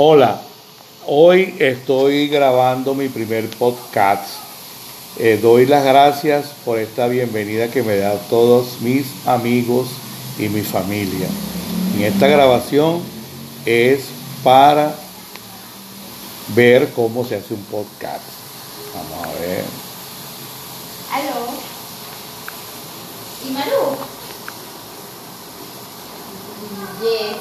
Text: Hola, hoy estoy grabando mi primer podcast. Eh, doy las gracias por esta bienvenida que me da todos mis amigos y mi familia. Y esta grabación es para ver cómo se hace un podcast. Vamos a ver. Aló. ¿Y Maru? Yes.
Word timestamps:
Hola, 0.00 0.40
hoy 1.08 1.56
estoy 1.58 2.28
grabando 2.28 2.94
mi 2.94 3.08
primer 3.08 3.50
podcast. 3.50 4.28
Eh, 5.18 5.40
doy 5.42 5.66
las 5.66 5.84
gracias 5.84 6.52
por 6.64 6.78
esta 6.78 7.08
bienvenida 7.08 7.68
que 7.68 7.82
me 7.82 7.96
da 7.96 8.14
todos 8.30 8.80
mis 8.80 9.06
amigos 9.26 9.88
y 10.38 10.50
mi 10.50 10.60
familia. 10.60 11.26
Y 11.98 12.04
esta 12.04 12.28
grabación 12.28 13.02
es 13.66 14.04
para 14.44 14.94
ver 16.54 16.92
cómo 16.92 17.24
se 17.24 17.34
hace 17.34 17.54
un 17.54 17.64
podcast. 17.64 18.22
Vamos 18.94 19.26
a 19.26 19.40
ver. 19.40 19.64
Aló. 21.12 21.44
¿Y 23.44 23.50
Maru? 23.50 23.96
Yes. 27.02 27.36